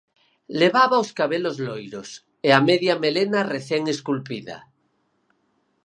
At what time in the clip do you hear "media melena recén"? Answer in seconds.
2.69-3.83